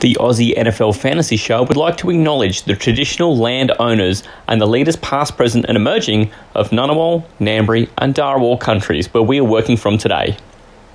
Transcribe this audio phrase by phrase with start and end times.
[0.00, 4.66] The Aussie NFL Fantasy Show would like to acknowledge the traditional land owners and the
[4.66, 9.76] leaders past, present and emerging of Ngunnawal, Ngambri and Darawal countries where we are working
[9.76, 10.36] from today.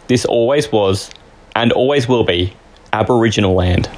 [0.08, 1.12] This always was,
[1.54, 2.54] and always will be,
[2.94, 3.89] Aboriginal land.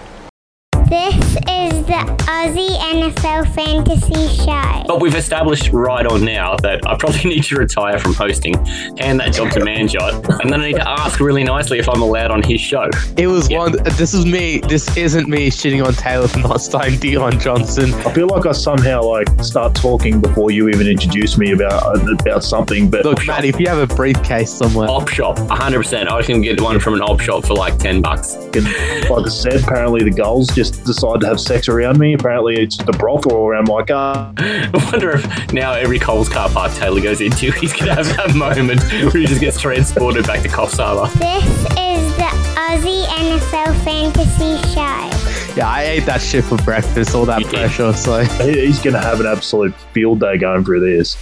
[0.90, 1.55] This is
[1.86, 1.94] the
[2.26, 4.84] Aussie NFL Fantasy Show.
[4.88, 8.54] But we've established right on now that I probably need to retire from hosting,
[8.98, 12.02] hand that job to Manjot, and then I need to ask really nicely if I'm
[12.02, 12.90] allowed on his show.
[13.18, 13.74] It was one.
[13.98, 14.60] This is me.
[14.68, 17.94] This isn't me shitting on Taylor for not starting Dion Johnson.
[17.94, 22.44] I feel like I somehow like start talking before you even introduce me about about
[22.44, 22.90] something.
[22.90, 26.10] But Look, Matt, if you have a briefcase somewhere, Op shop, 100%.
[26.10, 28.36] I can get one from an op shop for like 10 bucks.
[28.36, 32.14] like I said, apparently the gulls just decide to have sex around me.
[32.14, 34.34] Apparently it's the brothel around my car.
[34.38, 38.08] I wonder if now every Coles car park Taylor goes into, he's going to have
[38.18, 41.12] that moment where he just gets transported back to Coffs Harbour.
[41.18, 41.46] This
[41.78, 45.56] is the Aussie NFL Fantasy Show.
[45.56, 47.14] yeah, I ate that shit for breakfast.
[47.14, 47.54] All that You did.
[47.56, 47.94] pressure.
[47.94, 51.16] So He's going to have an absolute field day going through this.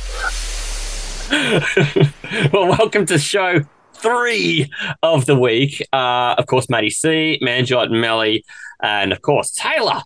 [2.51, 3.61] well, welcome to show
[3.95, 4.69] three
[5.01, 5.81] of the week.
[5.93, 8.43] Uh, of course, Matty C, Manjot, Melly,
[8.81, 10.01] and of course, Taylor.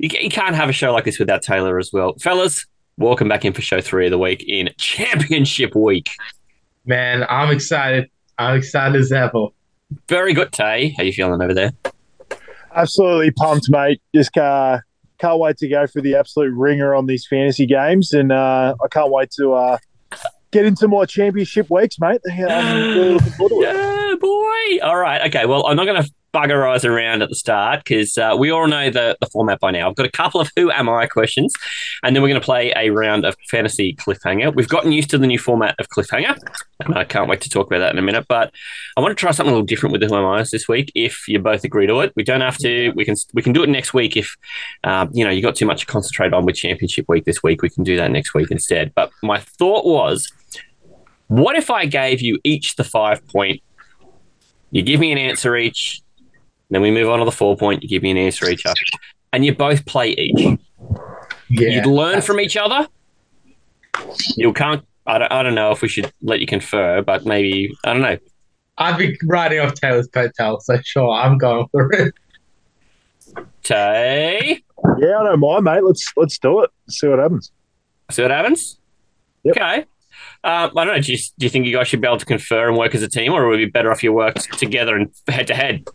[0.00, 2.14] You, you can't have a show like this without Taylor as well.
[2.18, 2.64] Fellas,
[2.96, 6.08] welcome back in for show three of the week in Championship Week.
[6.86, 8.10] Man, I'm excited.
[8.38, 9.48] I'm excited as ever.
[10.08, 10.94] Very good, Tay.
[10.96, 11.72] How you feeling over there?
[12.74, 14.00] Absolutely pumped, mate.
[14.14, 14.78] Just uh,
[15.18, 18.88] can't wait to go for the absolute ringer on these fantasy games, and uh, I
[18.88, 19.76] can't wait to uh,
[20.50, 22.22] get into my championship weeks, mate.
[22.24, 23.74] Yeah, I'm really looking forward to it.
[23.74, 24.80] Yeah, boy.
[24.82, 25.28] All right.
[25.28, 25.44] Okay.
[25.44, 28.66] Well, I'm not going to bugger eyes around at the start because uh, we all
[28.66, 29.88] know the, the format by now.
[29.88, 31.54] I've got a couple of who am I questions,
[32.02, 34.54] and then we're going to play a round of fantasy cliffhanger.
[34.54, 36.36] We've gotten used to the new format of cliffhanger,
[36.80, 38.26] and I can't wait to talk about that in a minute.
[38.28, 38.52] But
[38.96, 40.92] I want to try something a little different with the who am I's this week.
[40.94, 42.90] If you both agree to it, we don't have to.
[42.90, 44.36] We can we can do it next week if
[44.84, 47.62] um, you know you got too much to concentrate on with championship week this week.
[47.62, 48.92] We can do that next week instead.
[48.94, 50.32] But my thought was.
[51.28, 53.62] What if I gave you each the five point?
[54.72, 56.02] You give me an answer each,
[56.70, 57.82] then we move on to the four point.
[57.82, 58.84] You give me an answer each, after,
[59.32, 60.58] and you both play each.
[61.48, 61.68] Yeah.
[61.68, 62.86] You'd learn from each other.
[64.36, 64.84] You can't.
[65.06, 68.02] I don't, I don't know if we should let you confer, but maybe I don't
[68.02, 68.18] know.
[68.78, 72.14] I've been riding off Taylor's coattails, so sure, I'm going for it.
[73.62, 74.62] Tay,
[74.98, 75.84] Yeah, I don't mind, mate.
[75.84, 76.70] Let's let's do it.
[76.88, 77.52] See what happens.
[78.10, 78.78] see what happens.
[79.44, 79.56] Yep.
[79.56, 79.84] Okay.
[80.42, 81.00] Um, I don't know.
[81.00, 83.02] Do you, do you think you guys should be able to confer and work as
[83.02, 85.86] a team, or would it be better if you worked together and head to head?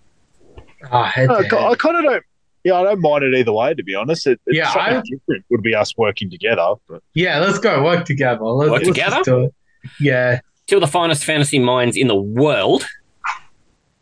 [0.92, 1.66] Ah, head uh, I, to head.
[1.72, 2.24] I kind of don't.
[2.64, 3.74] Yeah, I don't mind it either way.
[3.76, 5.46] To be honest, it, it's Yeah, something I- different.
[5.50, 8.44] Would be us working together, but Yeah, let's go work together.
[8.44, 9.16] Let's, Work let's together?
[9.18, 9.54] just do it.
[10.00, 12.86] Yeah, two of the finest fantasy minds in the world.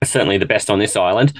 [0.04, 1.34] Certainly the best on this island.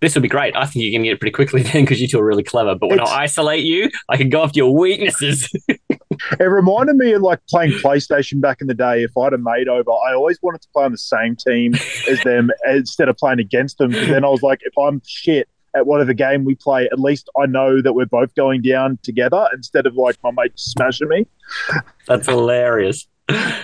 [0.00, 0.56] This would be great.
[0.56, 2.74] I think you can get it pretty quickly then because you two are really clever.
[2.74, 5.50] But when It's- I isolate you, I can go after your weaknesses.
[6.38, 9.02] it reminded me of like playing PlayStation back in the day.
[9.02, 11.74] If I had a mate over, I always wanted to play on the same team
[12.10, 13.90] as them instead of playing against them.
[13.90, 14.00] them.
[14.00, 17.30] 'Cause then I was like, if I'm shit at whatever game we play, at least
[17.40, 21.26] I know that we're both going down together instead of like my mate smashing me.
[22.06, 23.06] That's hilarious.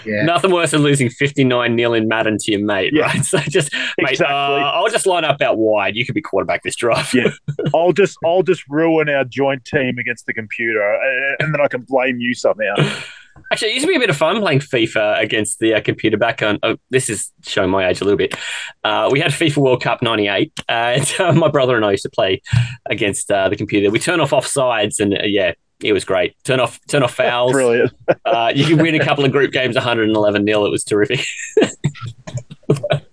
[0.05, 0.23] Yeah.
[0.25, 3.03] Nothing worse than losing 59 nil in Madden to your mate, Yeah.
[3.05, 3.25] right?
[3.25, 4.35] So just, mate, Exactly.
[4.35, 5.97] uh, I'll just line up out wide.
[5.97, 7.13] You could be quarterback this drive.
[7.15, 7.31] Yeah.
[7.75, 11.69] I'll just I'll just ruin our joint team against the computer, uh, and then I
[11.69, 12.75] can blame you somehow.
[13.53, 16.17] Actually, it used to be a bit of fun playing FIFA against the uh, computer
[16.17, 16.59] back on.
[16.63, 18.35] Oh, this is showing my age a little bit.
[18.83, 22.11] Uh, we had FIFA World Cup '98, and uh, my brother and I used to
[22.11, 22.41] play
[22.89, 23.91] against uh, the computer.
[23.91, 26.37] We turn off offsides, and uh, yeah, it was great.
[26.45, 27.53] Turn off, turn off fouls.
[27.53, 27.93] Brilliant.
[28.25, 30.67] Uh, you could win a couple of group games, 111 nil.
[30.67, 31.25] It was terrific.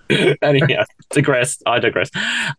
[0.42, 1.62] Anyhow, digress.
[1.66, 2.10] I digress.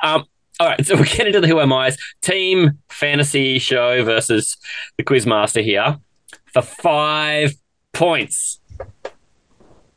[0.02, 0.24] Um,
[0.60, 4.56] all right, so we're getting into the Who Am I's team fantasy show versus
[4.96, 5.98] the Quizmaster here
[6.46, 7.54] for five
[7.92, 8.60] points.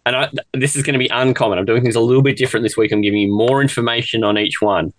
[0.06, 1.60] And I, this is going to be uncommon.
[1.60, 2.92] I'm doing things a little bit different this week.
[2.92, 4.94] I'm giving you more information on each one.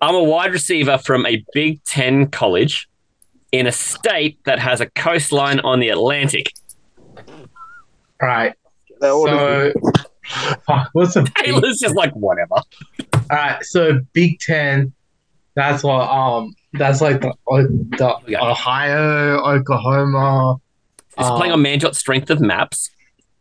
[0.00, 2.88] I'm a wide receiver from a Big Ten college
[3.52, 6.52] in a state that has a coastline on the Atlantic.
[8.20, 8.54] Right.
[9.00, 9.72] So,
[10.66, 11.34] fuck, what's a big?
[11.34, 12.54] Taylor's just like, whatever.
[12.54, 12.64] All
[13.30, 13.62] right.
[13.64, 14.92] So Big Ten.
[15.54, 16.08] That's what.
[16.08, 16.54] Um.
[16.74, 20.56] That's like the, the Ohio, Oklahoma.
[21.16, 22.90] It's um, playing on Manjot's strength of maps.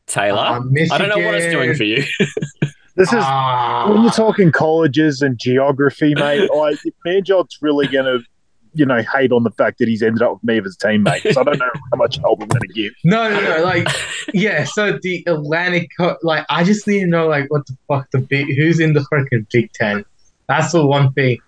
[0.07, 2.03] Taylor, um, I don't know what it's doing for you.
[2.95, 3.91] This is Ah.
[3.91, 6.49] when you're talking colleges and geography, mate.
[6.51, 8.19] Like Manjot's really gonna,
[8.77, 11.33] you know, hate on the fact that he's ended up with me as a teammate.
[11.33, 12.93] So I don't know how much help I'm gonna give.
[13.03, 13.63] No, no, no.
[13.63, 13.87] Like,
[14.33, 14.65] yeah.
[14.65, 15.89] So the Atlantic,
[16.23, 19.05] like, I just need to know, like, what the fuck the big, who's in the
[19.11, 20.03] freaking Big Ten.
[20.47, 21.39] That's the one thing.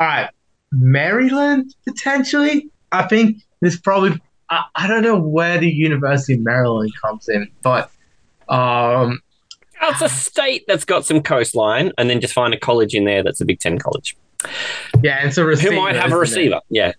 [0.00, 0.30] All right,
[0.72, 2.68] Maryland potentially.
[2.92, 4.20] I think this probably.
[4.50, 7.90] I, I don't know where the University of Maryland comes in, but
[8.48, 9.20] um,
[9.80, 13.04] Oh, it's a state that's got some coastline, and then just find a college in
[13.04, 14.16] there that's a Big Ten college.
[15.02, 15.74] Yeah, it's a receiver.
[15.74, 16.20] Who might have a isn't it?
[16.20, 16.60] receiver?
[16.70, 16.92] Yeah.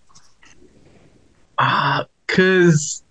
[1.58, 3.02] Ah, cause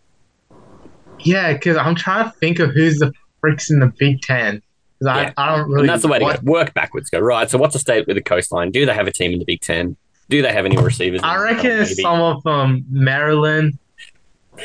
[1.19, 3.11] yeah, cause I'm trying to think of who's the
[3.41, 4.61] freaks in the Big Ten.
[5.01, 5.33] Cause Yeah.
[5.37, 5.81] I, I don't really.
[5.81, 6.35] And that's the way to go.
[6.43, 7.09] Work backwards.
[7.09, 7.49] Go right.
[7.49, 8.71] So, what's a state with a coastline?
[8.71, 9.95] Do they have a team in the Big Ten?
[10.29, 11.21] Do they have any receivers?
[11.23, 11.81] I reckon NFL?
[11.81, 12.01] it's Maybe.
[12.03, 13.77] some of um Maryland.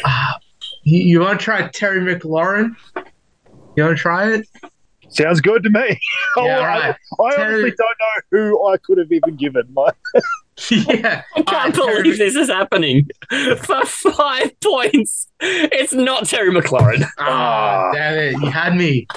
[0.04, 0.38] Ah,
[0.84, 2.74] you, you want to try Terry McLaurin?
[3.76, 4.46] You want to try it?
[5.10, 6.00] Sounds good to me.
[6.36, 6.96] Oh, Yeah, I, right.
[7.20, 9.64] I Terry- honestly don't know who I could have even given.
[9.74, 9.96] Like,
[10.70, 11.22] yeah.
[11.34, 13.08] I can't Alright, believe Terry- this is happening
[13.56, 15.26] for five points.
[15.40, 17.04] It's not Terry McLaurin.
[17.18, 18.32] Ah, damn it!
[18.40, 19.08] You had me.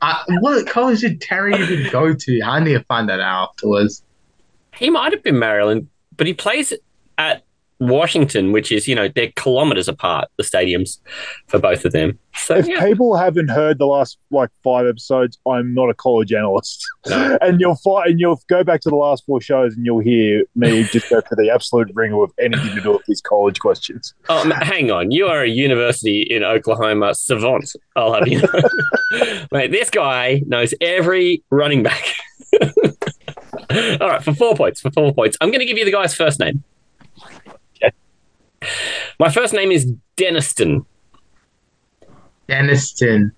[0.00, 2.40] I, what college did Terry even go to?
[2.42, 4.02] I need to find that out afterwards.
[4.74, 6.72] He might have been Maryland, but he plays
[7.18, 7.44] at
[7.78, 10.98] Washington, which is, you know, they're kilometers apart, the stadiums
[11.46, 12.18] for both of them.
[12.34, 12.84] So, if yeah.
[12.84, 17.38] people haven't heard the last like five episodes, I'm not a college analyst, No.
[17.42, 20.44] and you'll find and you'll go back to the last four shows and you'll hear
[20.54, 24.14] me just go for the absolute ringer of anything to do with these college questions.
[24.28, 25.10] Oh, hang on.
[25.10, 27.72] You are a university in Oklahoma savant.
[27.94, 29.46] I'll have you know.
[29.52, 32.04] Mate, this guy knows every running back.
[34.00, 34.80] All right, for four points.
[34.80, 35.36] For four points.
[35.40, 36.62] I'm going to give you the guy's first name.
[38.66, 38.72] Okay.
[39.18, 40.84] My first name is Deniston.
[42.48, 43.32] Deniston.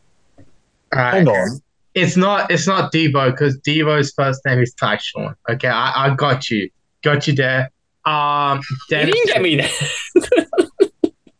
[0.94, 1.14] Alright.
[1.14, 1.60] Hang on,
[1.94, 2.50] It's not.
[2.50, 5.34] It's not Devo because Devo's first name is Tyshawn.
[5.50, 6.70] Okay, I, I got you.
[7.02, 7.70] Got you there.
[8.04, 8.60] Um,
[8.90, 9.70] You didn't get me there.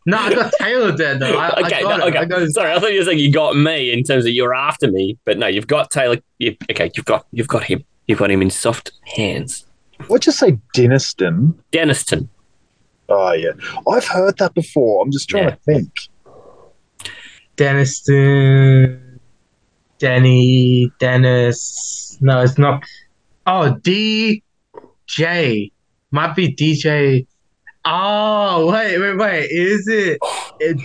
[0.05, 1.37] No, I got Taylor there though.
[1.37, 2.15] I, I okay, got no, it.
[2.15, 2.25] I okay.
[2.25, 4.89] got Sorry, I thought you were saying you got me in terms of you're after
[4.89, 6.17] me, but no, you've got Taylor.
[6.39, 7.83] You, okay, you've got you've got him.
[8.07, 9.67] You've got him in soft hands.
[10.09, 11.53] let's just say Deniston.
[11.71, 12.27] Deniston.
[13.09, 13.51] Oh yeah,
[13.87, 15.03] I've heard that before.
[15.03, 15.49] I'm just trying Yeah.
[15.51, 15.91] to think.
[17.57, 19.19] Deniston,
[19.97, 22.17] Denny, Dennis.
[22.21, 22.83] No, it's not.
[23.47, 24.41] Oh, DJ.
[26.11, 27.25] Might be DJ.
[27.85, 29.45] Oh, wait, wait, wait.
[29.51, 30.19] Is it?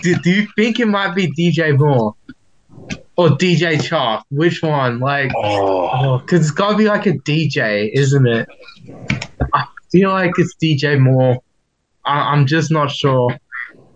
[0.01, 2.15] Do, do you think it might be DJ Moore?
[3.17, 4.23] Or DJ Chark?
[4.29, 4.99] Which one?
[4.99, 8.47] Like, Oh, oh, because it's got to be like a DJ, isn't it?
[9.53, 11.41] I feel like it's DJ Moore.
[12.05, 13.35] I, I'm just not sure.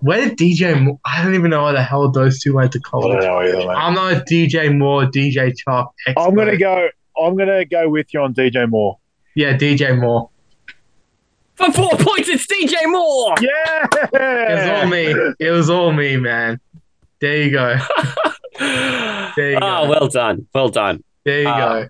[0.01, 0.99] Where did DJ Moore?
[1.05, 3.23] I don't even know where the hell those two went to I don't college.
[3.25, 3.67] know either, mate.
[3.67, 5.87] I'm not a DJ Moore, DJ Chark.
[6.07, 6.21] Expert.
[6.21, 6.87] I'm gonna go.
[7.21, 8.97] I'm gonna go with you on DJ Moore.
[9.35, 10.29] Yeah, DJ Moore.
[11.55, 13.35] For four points, it's DJ Moore.
[13.41, 15.33] Yeah, It was all me.
[15.39, 16.59] It was all me, man.
[17.19, 17.75] There you go.
[18.59, 19.89] There you oh, go.
[19.89, 20.47] well done.
[20.53, 21.01] Well done.
[21.23, 21.89] There you Uh, go.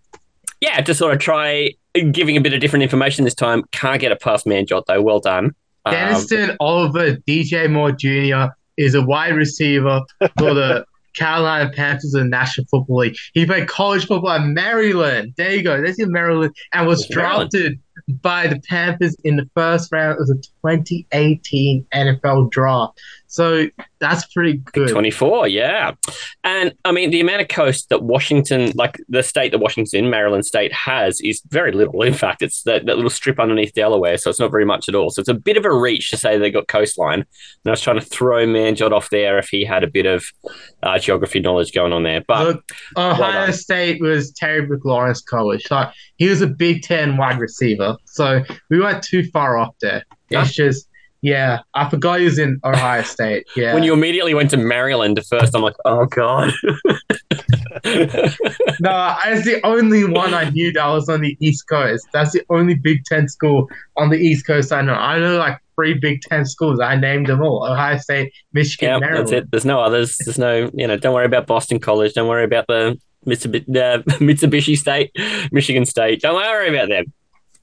[0.62, 1.72] Yeah, just sort of try
[2.12, 3.64] giving a bit of different information this time.
[3.72, 5.02] Can't get it past Manjot, though.
[5.02, 5.56] Well done.
[5.86, 8.54] Um, Deniston Oliver DJ Moore Jr.
[8.78, 10.02] is a wide receiver
[10.38, 10.86] for the
[11.16, 13.18] Carolina Panthers in the National Football League.
[13.34, 15.34] He played college football at Maryland.
[15.38, 15.82] There you go.
[15.82, 20.36] That's in Maryland and was drafted by the Panthers in the first round of the
[20.64, 23.00] 2018 NFL draft.
[23.28, 23.68] So
[24.00, 24.90] that's pretty good.
[24.90, 25.92] 24, yeah.
[26.44, 30.46] And I mean, the amount of coast that Washington, like the state that Washington, Maryland
[30.46, 32.02] state, has is very little.
[32.02, 34.96] In fact, it's that, that little strip underneath Delaware, so it's not very much at
[34.96, 35.12] all.
[35.12, 37.20] So it's a bit of a reach to say they got coastline.
[37.20, 40.26] And I was trying to throw Manjot off there if he had a bit of
[40.82, 42.24] uh, geography knowledge going on there.
[42.28, 43.54] But Look, Ohio done.
[43.54, 45.64] State was Terry McLaurin's college.
[45.68, 45.88] So
[46.18, 47.89] he was a Big Ten wide receiver.
[48.06, 50.04] So we weren't too far off there.
[50.30, 50.42] Yeah.
[50.42, 50.88] That's just,
[51.22, 51.60] yeah.
[51.74, 53.46] I forgot he was in Ohio State.
[53.56, 53.74] Yeah.
[53.74, 56.54] when you immediately went to Maryland at first, I'm like, oh, God.
[57.86, 62.08] no, that's the only one I knew that was on the East Coast.
[62.12, 63.68] That's the only Big Ten school
[63.98, 64.94] on the East Coast I know.
[64.94, 66.80] I know like three Big Ten schools.
[66.80, 69.28] I named them all: Ohio State, Michigan, yeah, Maryland.
[69.28, 69.52] that's it.
[69.52, 70.18] There's no others.
[70.18, 72.14] There's no, you know, don't worry about Boston College.
[72.14, 75.12] Don't worry about the Mitsubishi, uh, Mitsubishi State,
[75.52, 76.22] Michigan State.
[76.22, 77.06] Don't worry about them.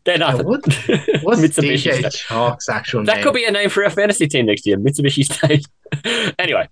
[0.07, 0.47] They're nothing.
[0.47, 0.65] what-
[1.23, 2.05] What's Mitsubishi DJ.
[2.27, 3.25] Chark's actual That name?
[3.25, 5.67] could be a name for our fantasy team next year, Mitsubishi State.
[6.39, 6.69] anyway,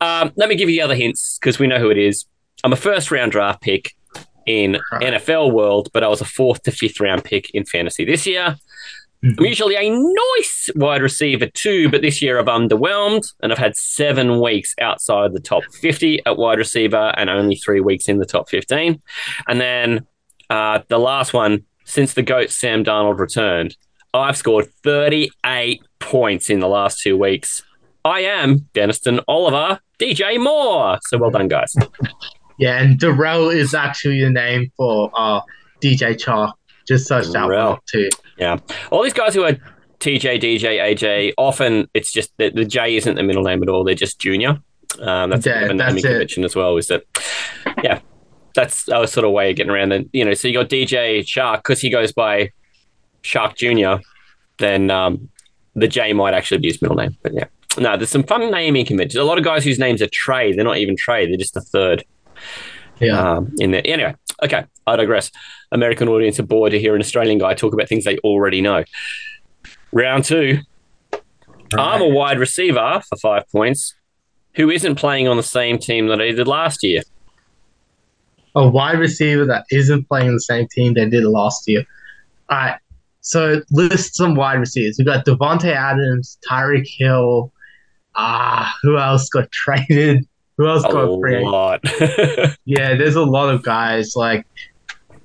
[0.00, 2.26] um, let me give you the other hints because we know who it is.
[2.64, 3.94] I'm a first round draft pick
[4.46, 5.14] in Right.
[5.14, 8.56] NFL world, but I was a fourth to fifth round pick in fantasy this year.
[9.24, 9.36] Mhm.
[9.38, 13.76] I'm usually a nice wide receiver too, but this year I've underwhelmed and I've had
[13.76, 18.26] seven weeks outside the top 50 at wide receiver and only three weeks in the
[18.26, 19.00] top 15.
[19.46, 20.06] And then
[20.50, 23.76] uh, the last one, since the GOAT Sam Darnold returned,
[24.14, 27.62] I've scored 38 points in the last two weeks.
[28.04, 30.98] I am Deniston Oliver, DJ Moore.
[31.02, 31.74] So well done, guys.
[32.58, 35.40] Yeah, and Darrell is actually the name for uh,
[35.82, 36.52] DJ Chark.
[36.88, 38.08] just searched out one too.
[38.38, 38.56] Yeah.
[38.90, 39.52] All these guys who are
[40.00, 43.84] TJ, DJ, AJ, often it's just that the J isn't the middle name at all.
[43.84, 44.58] They're just junior.
[45.00, 46.76] Um, that's Yeah, a bit of a naming convention as well.
[46.76, 47.04] Is that,
[47.84, 48.00] yeah,
[48.54, 49.92] that's a sort of way of getting around.
[49.92, 52.50] And you know, so you got DJ Chark because he goes by
[53.22, 54.00] Chark Junior.
[54.58, 55.28] Then um,
[55.74, 57.16] the J might actually be his middle name.
[57.22, 57.44] But yeah,
[57.78, 59.16] no, there's some fun naming conventions.
[59.20, 60.52] A lot of guys whose names are Trey.
[60.52, 61.26] They're not even Trey.
[61.26, 62.04] They're just a third
[63.00, 63.18] Yeah.
[63.36, 63.82] um, in there.
[63.84, 65.30] Anyway, okay, I digress.
[65.72, 68.84] American audience are bored to hear an Australian guy talk about things they already know.
[69.92, 70.58] Round two.
[71.74, 73.94] I'm a wide receiver for five points
[74.54, 77.00] who isn't playing on the same team that I did last year.
[78.54, 81.84] A wide receiver that isn't playing in the same team they did last year.
[82.50, 82.78] All right.
[83.20, 84.96] So list some wide receivers.
[84.98, 87.52] We've got Davante Adams, Tyreek Hill.
[88.14, 90.26] Ah, who else got traded?
[90.58, 91.42] Who else A got free?
[91.44, 91.80] lot.
[92.64, 94.46] Yeah, there's a lot of guys like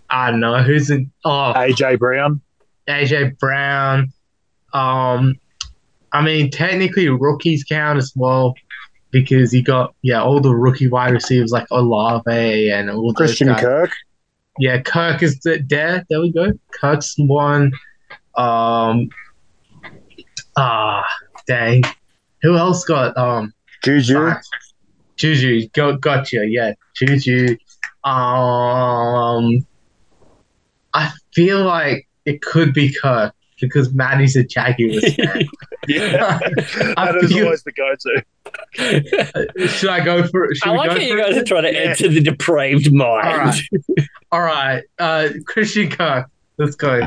[0.09, 1.11] I don't know who's in.
[1.25, 2.39] Oh, AJ Brown.
[2.87, 4.13] AJ Brown.
[4.73, 5.35] Um,
[6.13, 8.55] I mean, technically rookies count as well
[9.11, 13.53] because you got yeah all the rookie wide receivers like Olave and all Christian.
[13.55, 13.91] Kirk.
[14.59, 16.05] Yeah, Kirk is th- there.
[16.09, 16.51] There we go.
[16.71, 17.71] Kirk's one.
[18.35, 19.09] Um,
[20.55, 21.05] ah,
[21.45, 21.83] dang.
[22.41, 23.53] Who else got um?
[23.83, 24.29] Juju.
[24.29, 24.41] fuck.
[25.15, 26.45] Juju, go, gotcha.
[26.47, 27.57] Yeah, Juju.
[28.03, 29.65] Um,
[30.93, 35.45] I feel like it could be Kirk because Maddie's a Jaguars fan.
[35.87, 36.39] Yeah.
[36.97, 39.67] I that is feel- always the go-to.
[39.69, 40.53] Should I go for?
[40.55, 41.41] Should I we like go how you guys it?
[41.41, 41.79] are trying to Yeah.
[41.89, 43.27] enter the depraved mind.
[43.27, 43.61] All right.
[44.31, 46.27] All right, uh, Christian Kirk.
[46.57, 47.01] Let's go.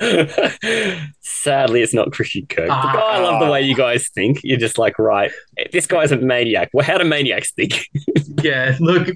[1.20, 2.68] Sadly, it's not Christian Kirk.
[2.68, 3.08] But Ah.
[3.12, 4.40] I love the way you guys think.
[4.42, 5.30] You're just like, right,
[5.72, 6.70] this guy's a maniac.
[6.72, 7.86] Well, how do maniacs think?
[8.42, 9.08] Yeah, look,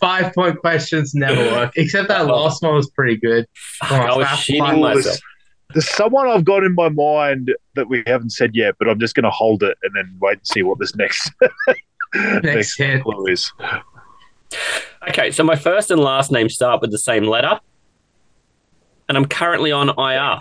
[0.00, 1.72] five point questions never work.
[1.76, 3.46] Except that last one was pretty good.
[3.82, 4.80] Come on, I was fast shitting one.
[4.80, 5.18] myself.
[5.74, 9.14] There's someone I've got in my mind that we haven't said yet, but I'm just
[9.14, 11.30] going to hold it and then wait and see what this next
[12.14, 13.02] Next hit.
[13.02, 13.52] clue is.
[15.08, 17.60] Okay, so my first and last name start with the same letter,
[19.08, 20.38] and I'm currently on IR.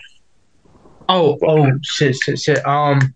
[1.09, 2.65] Oh, oh, shit, shit, shit.
[2.65, 3.13] Um,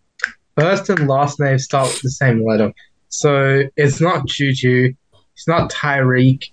[0.57, 2.73] first and last name start with the same letter,
[3.07, 4.93] so it's not Juju,
[5.33, 6.51] it's not Tyreek,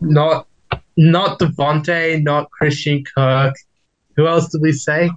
[0.00, 0.46] not
[0.96, 3.54] not Davante, not Christian Kirk.
[4.16, 5.10] Who else did we say?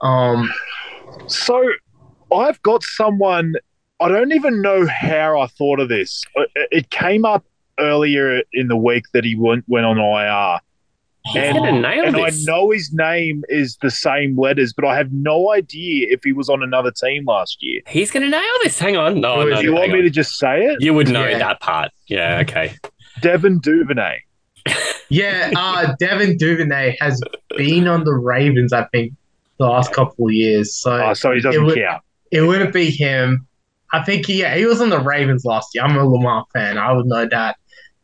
[0.00, 0.52] Um,
[1.28, 1.62] So
[2.32, 3.54] I've got someone.
[4.00, 6.22] I don't even know how I thought of this.
[6.34, 7.44] It, it came up
[7.78, 10.60] earlier in the week that he went went on IR,
[11.34, 16.06] And- and I know his name is the same letters, but I have no idea
[16.10, 17.80] if he was on another team last year.
[17.88, 18.78] He's gonna nail this.
[18.78, 19.20] Hang on.
[19.20, 20.76] No, Who no, Do you want hang me to just say it?
[20.80, 21.38] You would know Yeah.
[21.38, 21.90] that part.
[22.06, 22.38] Yeah.
[22.42, 22.74] Okay.
[23.22, 24.18] Devin Duvernay.
[25.08, 27.20] Yeah, uh, Devin Duvernay has
[27.56, 29.12] been on the Ravens, I think,
[29.58, 30.76] the last couple of years.
[30.76, 32.02] So Oh, so he doesn't it would- count.
[32.30, 33.46] it wouldn't be him.
[33.92, 35.84] I think he, yeah, he was on the Ravens last year.
[35.84, 36.76] I'm a Lamar fan.
[36.76, 37.56] I would know that.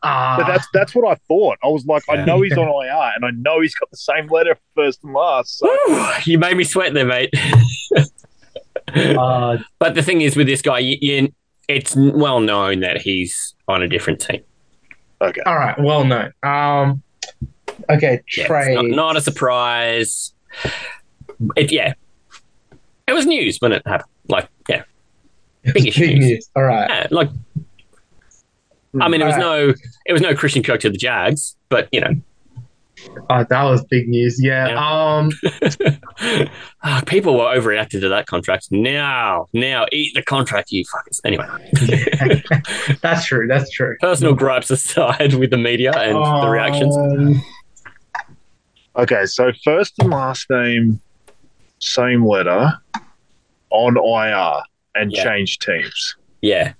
[0.04, 1.58] Uh, But that's that's what I thought.
[1.62, 2.14] I was like, Yeah.
[2.14, 5.12] I know he's on IR, and I know he's got the same letter first and
[5.12, 5.58] last.
[5.58, 7.32] So Woo, you made me sweat there, mate.
[8.94, 11.32] uh, but the thing is, with this guy, you, you,
[11.68, 14.42] it's well known that he's on a different team.
[15.22, 15.78] Okay, all right.
[15.78, 16.32] Well known.
[16.42, 17.02] Um,
[17.90, 18.74] okay, Yeah, trade.
[18.74, 20.32] not, not a surprise.
[21.56, 21.94] It, yeah,
[23.06, 24.08] it was news when it happened.
[24.28, 24.82] Like, yeah,
[25.64, 26.18] big Big news.
[26.18, 26.50] news.
[26.56, 26.88] All right.
[26.88, 27.28] yeah like.
[29.00, 29.72] I mean, it was no,
[30.04, 32.10] it was no Christian Kirk to the Jags, but you know,
[33.30, 34.38] Oh, that was big news.
[34.42, 34.68] Yeah.
[34.68, 35.16] Yeah.
[35.16, 35.30] Um.
[36.84, 38.68] Ah, people were overreacted to that contract.
[38.72, 41.20] Now, now, eat the contract, you fuckers.
[41.24, 41.46] Anyway,
[43.02, 43.46] that's true.
[43.46, 43.96] That's true.
[44.00, 46.96] personal gripes aside with the media and the reactions.
[46.96, 47.42] Um,
[48.96, 49.26] okay.
[49.26, 51.00] So first and last name,
[51.78, 52.72] same letter,
[53.70, 54.62] on IR,
[54.94, 55.24] and Yeah.
[55.24, 56.16] change teams.
[56.40, 56.72] Yeah,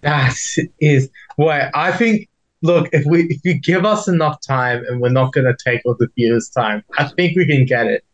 [0.00, 0.34] That
[0.80, 1.70] is wait.
[1.74, 2.28] I think.
[2.62, 5.94] Look, if we if you give us enough time and we're not gonna take all
[5.98, 8.04] the viewers' time, I think we can get it.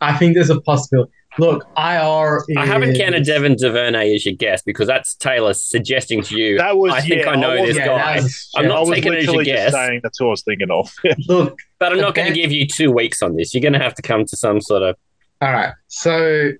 [0.00, 1.12] I think there's a possibility.
[1.38, 2.44] Look, IR.
[2.48, 6.58] Is, I haven't counted Devin Duvernay as your guest because that's Taylor suggesting to you.
[6.58, 8.68] That was I think yeah, I know wasn't- this Yeah, guy, was- I'm yeah.
[8.68, 9.72] not I was taking it as your guest.
[9.74, 10.92] saying that's what I was thinking of.
[11.28, 13.52] Look, but I'm not going to give you two weeks on this.
[13.52, 14.96] You're going to have to come to some sort of
[15.40, 15.72] all right.
[15.88, 16.52] So,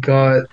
[0.00, 0.44] got.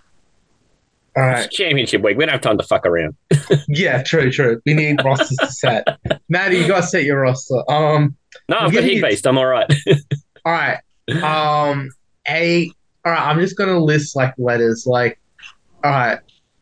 [1.16, 1.52] All right.
[1.52, 2.18] championship week.
[2.18, 3.16] We don't have time to fuck around.
[3.68, 4.62] Yeah, true, true.
[4.66, 5.86] We need rosters to set.
[6.30, 7.64] Maddie, you gotta set your roster.
[7.70, 8.16] Um.
[8.50, 9.28] No, I'm I've got heat based.
[9.28, 9.72] I'm all right.
[10.46, 10.78] All right.
[11.22, 11.90] Um.
[12.28, 12.72] A.
[13.06, 13.22] All right.
[13.30, 14.86] I'm just gonna list like letters.
[14.88, 15.20] Like.
[15.84, 16.20] All right.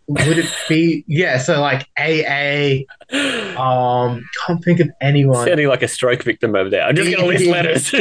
[0.08, 1.04] Would it be?
[1.08, 1.38] Yeah.
[1.38, 3.58] So like A A.
[3.60, 4.24] Um.
[4.46, 5.46] Can't think of anyone.
[5.46, 6.84] Sounding like a stroke victim over there.
[6.84, 7.92] I'm just going to list letters.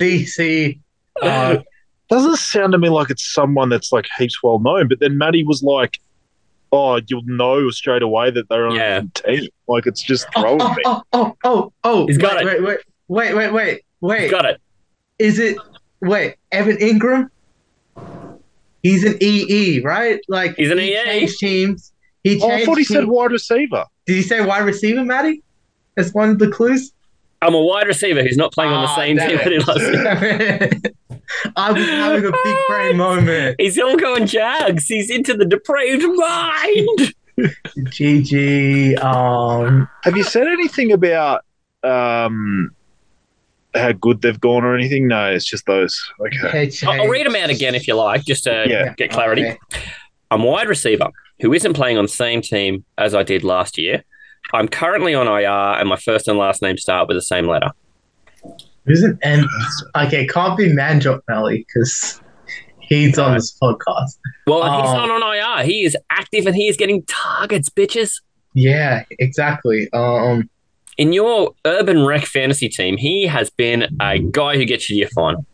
[0.00, 0.78] DC.
[1.22, 1.58] Uh,
[2.10, 4.88] Doesn't sound to me like it's someone that's like heaps well known.
[4.88, 5.98] But then Maddie was like,
[6.72, 9.02] "Oh, you'll know straight away that they're on Yeah.
[9.02, 10.82] a team." Like it's just oh, throwing oh, me.
[10.86, 12.62] oh, oh, oh, oh, He's got wait, it.
[12.62, 14.30] Wait, wait, wait, wait, wait, wait.
[14.30, 14.60] Got it.
[15.20, 15.56] Is it
[16.00, 17.30] wait, Evan Engram?
[18.82, 20.20] He's an EE, right?
[20.28, 21.04] Like He's an he EE.
[21.04, 21.92] changed teams.
[22.24, 23.84] He Oh, I thought he said wide receiver.
[24.06, 25.42] Did he say wide receiver, Maddie?
[25.96, 26.92] That's one of the clues.
[27.42, 29.80] I'm a wide receiver who's not playing on the Ah, same team that he last
[30.82, 30.92] year.
[31.56, 33.56] I was having a big brain moment.
[33.58, 34.86] He's all going Jags.
[34.86, 37.14] He's into the depraved mind.
[37.78, 39.02] GG.
[39.02, 41.44] Um, Have you said anything about
[41.82, 42.70] um
[43.74, 45.08] how good they've gone or anything?
[45.08, 45.98] No, it's just those.
[46.20, 46.70] Okay.
[46.84, 48.94] I'll I'll read them out again if you like, just to Yeah.
[48.96, 49.46] get clarity.
[49.46, 49.58] Okay.
[50.30, 51.08] I'm a wide receiver
[51.40, 54.04] who isn't playing on the same team as I did last year.
[54.52, 57.70] I'm currently on IR, and my first and last name start with the same letter.
[58.86, 59.46] Who's an M?
[59.96, 62.20] Okay, can't be Manjot Melly because
[62.80, 64.18] he's on this podcast.
[64.46, 65.06] Well, he's Oh.
[65.06, 65.64] not on IR.
[65.64, 68.20] He is active and he is getting targets, bitches.
[68.54, 69.88] Yeah, exactly.
[69.92, 70.48] Um,
[70.98, 75.00] In your urban rec fantasy team, he has been a guy who gets you to
[75.00, 75.44] your final.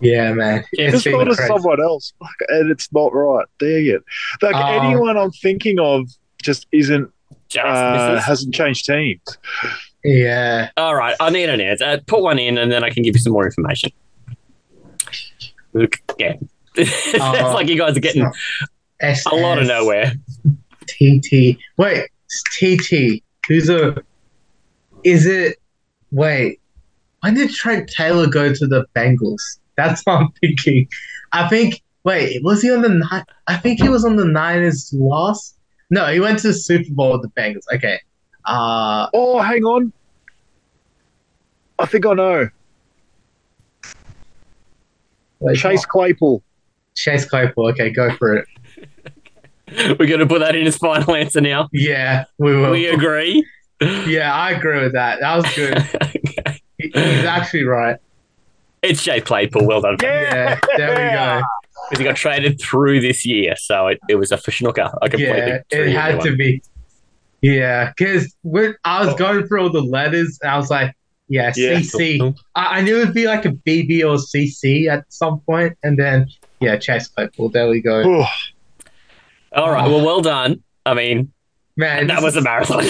[0.00, 0.62] yeah, man.
[0.72, 1.48] Yeah, It's Just been thought of crazy.
[1.52, 2.12] someone else,
[2.48, 3.46] and it's not right.
[3.58, 4.02] Dang it!
[4.40, 6.08] Like Um, anyone I'm thinking of
[6.42, 7.12] just isn't Just
[7.56, 9.20] uh, hasn't changed teams.
[10.04, 10.70] Yeah.
[10.76, 11.84] All right, I need an answer.
[11.84, 13.90] Uh, put one in, and then I can give you some more information.
[15.74, 16.34] Look, yeah,
[16.76, 18.30] it's Uh, like you guys are getting
[19.00, 19.26] SS.
[19.26, 20.12] a lot of nowhere.
[20.86, 21.56] TT.
[21.76, 23.22] Wait, it's TT.
[23.48, 23.96] Who's a?
[25.04, 25.58] Is it?
[26.10, 26.60] Wait,
[27.20, 29.40] when did Trent Taylor go to the Bengals?
[29.76, 30.88] That's what I'm thinking.
[31.32, 31.82] I think.
[32.04, 33.24] Wait, was he on the nine?
[33.46, 35.56] I think he was on the Niners last.
[35.92, 37.64] No, he went to the Super Bowl with the Bengals.
[37.72, 38.00] Okay.
[38.46, 39.92] Uh, Oh, hang on.
[41.78, 42.48] I think I know.
[45.40, 46.42] wait, Chase Claypool.
[46.96, 47.68] Chase Claypool.
[47.70, 48.46] Okay, go for it.
[49.98, 51.68] We're going to put that in as final answer now.
[51.72, 52.70] Yeah, we will.
[52.70, 53.46] We agree.
[54.06, 55.18] Yeah, I agree with that.
[55.18, 55.76] That was good.
[56.78, 57.96] He- He's actually right.
[58.80, 59.66] It's Jay Claypool.
[59.66, 59.96] Well done.
[60.00, 61.42] Yeah, there we go.
[61.92, 64.96] Because he got traded through this year, so it, it was a for schnooker.
[65.02, 66.26] I completely Yeah, it you had one.
[66.26, 66.62] to be.
[67.42, 69.16] Yeah, because when I was oh.
[69.18, 70.96] going through all the letters, I was like,
[71.28, 71.80] yeah, Yeah.
[71.80, 72.34] CC.
[72.54, 76.28] I, I knew it'd be like a BB or CC at some point, and then
[76.60, 77.50] yeah, Chase Claypool.
[77.50, 78.02] There we go.
[78.22, 78.26] Oh,
[79.54, 79.86] All right.
[79.86, 80.62] Well, well done.
[80.86, 81.30] I mean,
[81.76, 82.84] Man, that this was a marathon.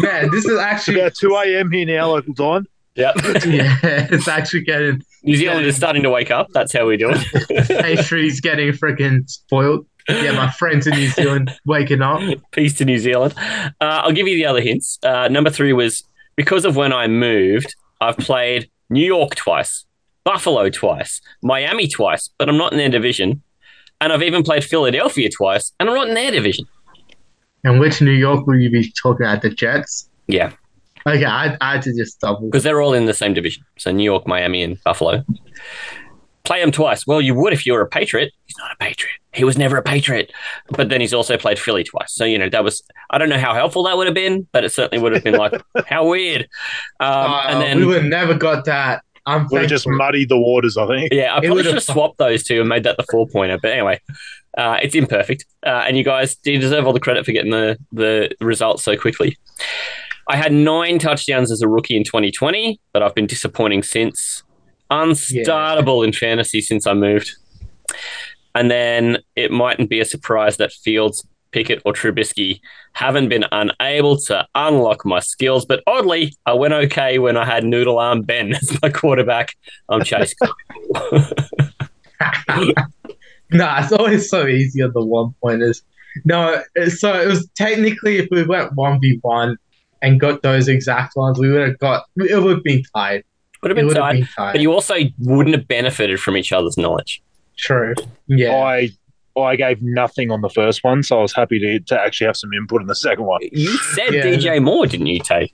[0.00, 0.30] man.
[0.30, 1.70] This is it's actually about 2 a.m.
[1.70, 2.66] here now, local time.
[2.94, 3.12] yeah.
[3.44, 3.76] yeah,
[4.10, 6.48] it's actually getting New Zealand is starting to wake up.
[6.52, 7.68] That's how we do it.
[7.82, 9.86] pastry's getting freaking spoiled.
[10.08, 12.20] Yeah, my friends in New Zealand waking up.
[12.52, 13.34] Peace to New Zealand.
[13.36, 14.98] Uh, I'll give you the other hints.
[15.02, 16.02] Uh, number three was
[16.36, 19.84] because of when I moved, I've played New York twice,
[20.24, 23.42] Buffalo twice, Miami twice, but I'm not in their division.
[24.00, 26.66] And I've even played Philadelphia twice, and I'm not in their division.
[27.64, 29.42] And which New York will you be talking about?
[29.42, 30.08] The Jets?
[30.28, 30.52] Yeah,
[31.08, 32.48] Okay, I, I had to just double.
[32.48, 33.64] because they're all in the same division.
[33.78, 35.24] So New York, Miami, and Buffalo.
[36.44, 37.06] Play him twice.
[37.06, 38.32] Well, you would if you were a Patriot.
[38.46, 39.12] He's not a Patriot.
[39.34, 40.32] He was never a Patriot.
[40.70, 42.14] But then he's also played Philly twice.
[42.14, 44.64] So, you know, that was, I don't know how helpful that would have been, but
[44.64, 45.52] it certainly would have been like,
[45.86, 46.42] how weird.
[47.00, 49.02] Um, Uh, and then, we would never got that.
[49.26, 51.12] I'm We just muddied the waters, I think.
[51.12, 53.26] yeah, I it probably should have- have swapped those two and made that the four
[53.28, 53.58] pointer.
[53.60, 54.00] But anyway,
[54.56, 55.44] uh, it's imperfect.
[55.66, 58.82] Uh, and you guys do you deserve all the credit for getting the, the results
[58.84, 59.36] so quickly.
[60.28, 64.42] I had nine touchdowns as a rookie in 2020, but I've been disappointing since.
[64.90, 67.34] Unstartable in fantasy since I moved.
[68.54, 72.60] And then it mightn't be a surprise that Fields, Pickett, or Trubisky
[72.92, 75.64] haven't been unable to unlock my skills.
[75.64, 79.54] But oddly, I went okay when I had Noodle Arm Ben as my quarterback.
[79.88, 80.34] I'm Chase.
[83.50, 85.82] Nah, it's always so easy on the one pointers.
[86.24, 89.56] No, so it was technically if we went one v one
[90.02, 93.24] and got those exact ones, we would have got it would have been tied.
[93.62, 94.52] Would have been would have been tied.
[94.52, 97.22] But you also wouldn't have benefited from each other's knowledge.
[97.56, 97.94] True.
[98.28, 98.54] Yeah.
[98.54, 98.90] I
[99.36, 102.36] I gave nothing on the first one, so I was happy to, to actually have
[102.36, 103.40] some input in the second one.
[103.52, 104.22] You said Yeah.
[104.24, 105.52] DJ Moore, didn't you, Tay?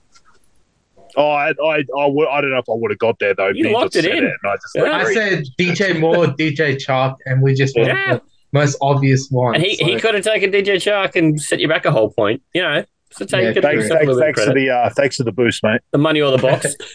[1.17, 3.47] Oh, I I, I, would, I don't know if I would have got there though.
[3.49, 4.17] You locked it in.
[4.25, 4.81] and I just Yeah.
[4.83, 8.13] let I said DJ Moore, DJ Chark, and we just went Yeah.
[8.15, 9.55] the most obvious one.
[9.55, 12.41] And he, he could have taken DJ Chark and set you back a whole point.
[12.53, 14.45] You know, so take Yeah, you could thanks- thanks, a thanks, little bit of thanks
[14.45, 15.81] for the uh, thanks for the boost, mate.
[15.91, 16.75] The money or the box.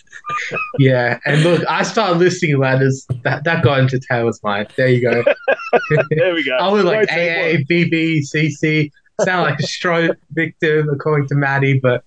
[0.78, 3.04] Yeah, and look, I started listing letters.
[3.24, 4.68] That that got into Taylor's mind.
[4.76, 5.24] There you go.
[6.10, 6.56] There we go.
[6.56, 7.90] I was like Great teamwork.
[7.90, 8.90] BB, CC.
[9.22, 12.04] Sound like a stroke victim according to Maddie, but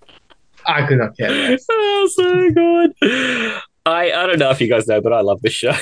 [0.66, 1.66] I could not care less.
[1.72, 2.94] oh, so good.
[3.86, 5.74] I, I don't know if you guys know, but I love this show.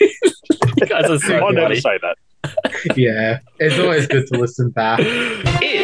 [0.00, 2.16] you guys are so I'll never say that.
[2.96, 4.98] Yeah, it's always good to listen back.
[5.02, 5.83] It's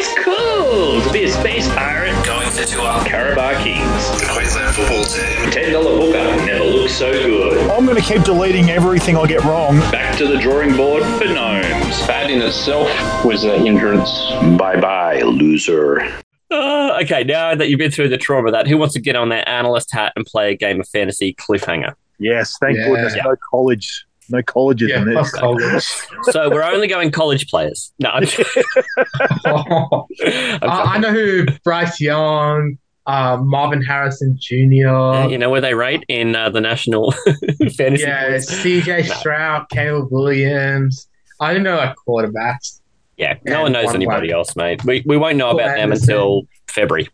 [1.11, 4.19] to be a space pirate Going to tour Carabao Kings.
[4.21, 5.51] the Queensland football team.
[5.51, 7.69] $10 hookup never looks so good.
[7.69, 9.79] I'm going to keep deleting everything I get wrong.
[9.91, 12.07] Back to the drawing board for gnomes.
[12.07, 12.89] That in itself
[13.25, 14.09] was a hindrance.
[14.57, 16.01] Bye bye, loser.
[16.49, 19.15] Uh, okay, now that you've been through the trauma of that, who wants to get
[19.15, 21.93] on their analyst hat and play a game of fantasy cliffhanger?
[22.19, 22.87] Yes, thank Yeah.
[22.89, 23.15] goodness.
[23.23, 24.05] No college.
[24.31, 25.31] No colleges Yeah, in fuck this.
[25.33, 25.83] college.
[26.31, 27.91] So we're only going college players.
[27.99, 28.23] No, I'm,
[29.45, 35.27] Oh, I'm I, I know who Bryce Young, uh, Marvin Harrison Jr.
[35.29, 37.11] You know where they rate in uh, the national
[37.75, 38.03] fantasy?
[38.03, 38.51] Yeah, points?
[38.53, 39.13] CJ No.
[39.15, 41.07] Stroud, Caleb Williams.
[41.39, 42.79] I don't know like quarterbacks.
[43.17, 43.37] yeah.
[43.45, 44.37] No and one knows one anybody player.
[44.37, 44.83] else, mate.
[44.85, 47.09] We, we won't know Paul about them until February.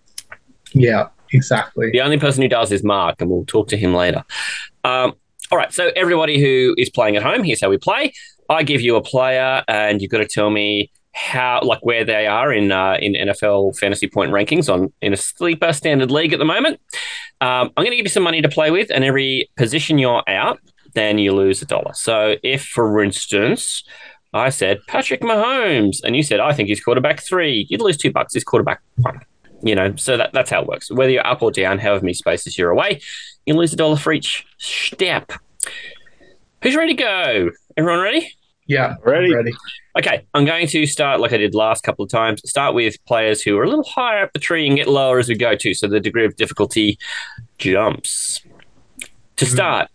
[0.73, 1.91] Yeah, exactly.
[1.91, 4.25] The only person who does is Mark, and we'll talk to him later.
[4.83, 5.13] Um,
[5.51, 8.13] all right, so everybody who is playing at home, here's how we play.
[8.49, 12.27] I give you a player, and you've got to tell me how, like, where they
[12.27, 16.39] are in uh, in NFL fantasy point rankings on in a sleeper standard league at
[16.39, 16.79] the moment.
[17.39, 20.23] Um, I'm going to give you some money to play with, and every position you're
[20.27, 20.59] out,
[20.93, 21.93] then you lose a dollar.
[21.93, 23.83] So, if, for instance,
[24.33, 28.11] I said Patrick Mahomes, and you said I think he's quarterback three, you'd lose two
[28.11, 28.33] bucks.
[28.33, 29.21] He's quarterback one.
[29.61, 30.91] You know, so that, that's how it works.
[30.91, 33.01] Whether you're up or down, however many spaces you're away,
[33.45, 35.31] you lose a dollar for each step.
[36.61, 37.51] Who's ready to go?
[37.75, 38.31] Everyone ready?
[38.67, 39.33] Yeah, Ready?
[39.33, 39.53] ready.
[39.97, 42.41] Okay, I'm going to start like I did last couple of times.
[42.47, 45.29] Start with players who are a little higher up the tree and get lower as
[45.29, 46.99] we go too, so the degree of difficulty
[47.57, 48.41] jumps.
[49.37, 49.53] To mm-hmm.
[49.53, 49.89] start,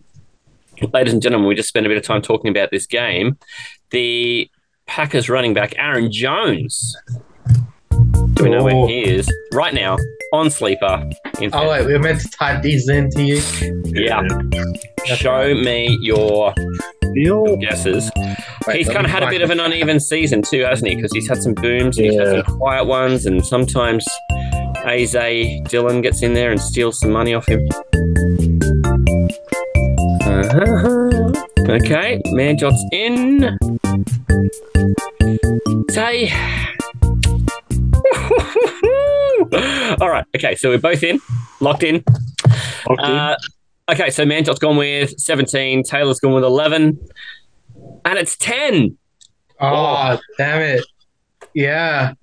[0.92, 3.38] ladies and gentlemen, we just spent a bit of time talking about this game.
[3.90, 4.51] The
[4.87, 6.96] Packers running back Aaron Jones.
[8.35, 8.87] Do we know where Oh.
[8.87, 9.97] he is right now
[10.33, 11.09] on sleeper?
[11.40, 13.40] In Oh wait, we were meant to type these into you.
[13.87, 14.23] yeah.
[15.07, 16.55] That's Show me your
[17.14, 17.57] Deal.
[17.57, 18.11] guesses.
[18.66, 20.95] Wait, he's kind of had a bit of an uneven season too, hasn't he?
[20.97, 24.07] Because he's had some booms, and he's had some quiet ones, and sometimes
[24.87, 27.66] AJ Dillon gets in there and steals some money off him.
[30.25, 31.33] Uh-huh.
[31.68, 33.59] Okay, Manjot's in.
[35.90, 36.33] Say.
[40.01, 40.25] All right.
[40.35, 41.21] Okay, so we're both in,
[41.61, 42.05] locked in.
[42.88, 43.03] Okay.
[43.03, 43.37] Uh,
[43.91, 46.99] okay, so Manjot's gone with 17, Taylor's gone with 11,
[48.05, 48.97] and it's 10.
[49.61, 50.85] Oh, damn it.
[51.55, 52.15] Yeah.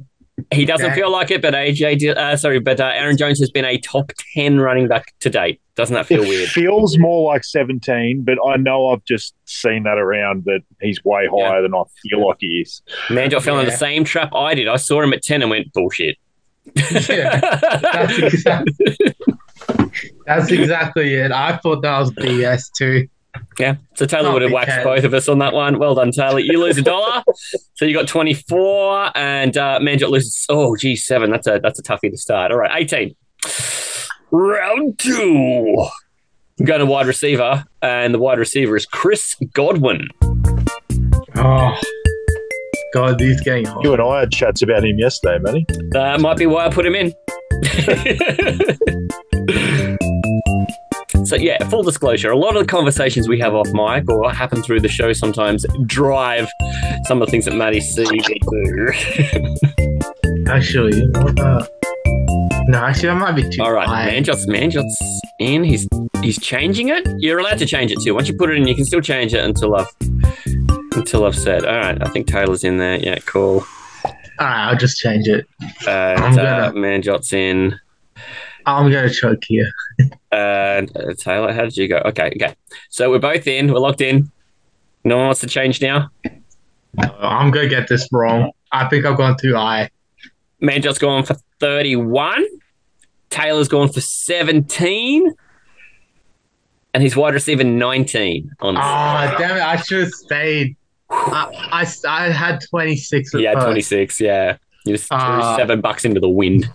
[0.54, 3.50] He doesn't feel like it, but AJ, di- uh, sorry, but uh, Aaron Jones has
[3.52, 5.62] been a top 10 running back to date.
[5.76, 6.50] Doesn't that feel it weird?
[6.50, 11.28] feels more like 17, but I know I've just seen that around that he's way
[11.32, 12.82] higher than I feel like he is.
[13.08, 14.68] Manjot fell in the same trap I did.
[14.68, 16.18] I saw him at 10 and went, bullshit.
[16.76, 17.40] Yeah,
[17.82, 18.98] that's exactly,
[20.26, 21.32] that's exactly it.
[21.32, 23.08] I thought that was BS too.
[23.60, 23.76] Yeah.
[23.96, 24.84] So Taylor Can't would have be waxed Ken.
[24.84, 25.80] both of us on that one.
[25.80, 26.40] Well done, Taylor.
[26.40, 27.24] You lose a dollar.
[27.76, 31.32] so you got 24 and uh, Manjot loses oh geez, seven.
[31.32, 32.52] That's a that's a toughie to start.
[32.52, 33.16] All right, 18.
[34.32, 35.76] Round two.
[36.60, 40.10] I'm going to wide receiver, and the wide receiver is Chris Godwin.
[41.36, 41.80] Oh,
[42.94, 43.82] God, these getting hot.
[43.82, 45.66] You and I had chats about him yesterday, Manny.
[45.92, 47.14] That might be why I put him in.
[51.30, 54.64] so yeah, full disclosure, a lot of the conversations we have off mic or happen
[54.64, 56.48] through the show sometimes drive
[57.06, 58.92] some of the things that Maddie sees or do.
[60.48, 61.68] Actually, you know what, uh,
[62.68, 63.88] no, actually, that might be too All right.
[63.88, 65.64] Manjot's Manjot's in.
[65.64, 65.88] He's
[66.22, 67.08] he's changing it.
[67.18, 68.14] You're allowed to change it too.
[68.14, 69.92] Once you put it in, you can still change it until I've
[70.94, 71.66] until I've said.
[71.66, 73.00] All right, I think Taylor's in there.
[73.00, 73.66] Yeah, cool.
[74.06, 75.48] All right, I'll just change it.
[75.88, 77.80] And I'm uh, gonna- Manjot's in.
[78.66, 79.72] I'm gonna choke here.
[80.32, 81.98] And uh, Taylor, how did you go?
[82.06, 82.56] Okay, okay.
[82.90, 83.72] So we're both in.
[83.74, 84.32] We're locked in.
[85.04, 86.10] No one wants to change now.
[86.98, 88.52] I'm gonna get this wrong.
[88.72, 89.90] I think I've gone too high.
[90.62, 92.46] Manjot's gone for 31.
[93.30, 95.34] Taylor's gone for 17.
[96.94, 99.62] And he's wide receiver 19 on Ah, damn it!
[99.62, 100.76] I should have stayed.
[101.12, 103.34] I, I, I had 26.
[103.36, 104.20] Yeah, 26.
[104.20, 104.58] Yeah.
[104.86, 105.56] You just threw Ah.
[105.56, 106.70] seven bucks into the wind.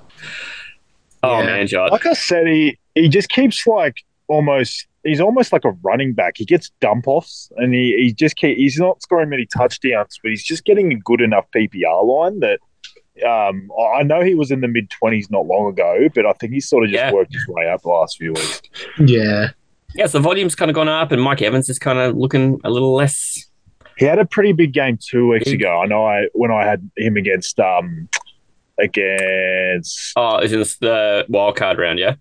[1.24, 1.46] Oh, Yeah.
[1.46, 1.90] man, Jot.
[1.92, 3.96] Like I said, he, he just keeps like
[4.28, 6.34] almost he's almost like a running back.
[6.38, 10.30] He gets dump offs and he, he just keep, he's not scoring many touchdowns, but
[10.30, 12.58] he's just getting a good enough PPR line that
[13.24, 16.32] um, I I know he was in the mid twenties not long ago, but I
[16.32, 17.12] think he's sort of just Yeah.
[17.12, 18.62] worked his way up the last few weeks.
[18.98, 19.50] Yeah.
[19.94, 22.58] Yeah, so the volume's kind of gone up, and Mike Evans is kind of looking
[22.64, 23.46] a little less.
[23.96, 25.60] He had a pretty big game two weeks Big.
[25.60, 25.80] ago.
[25.80, 28.08] I know I when I had him against um
[28.78, 32.14] against Oh, is in the wild card round, yeah?